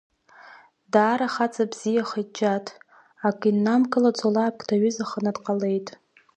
[0.91, 2.67] Даара хаҵа бзиахеит Џьаҭ,
[3.27, 5.87] акы иннамкылаӡо алаапк даҩызаханы дҟалеит.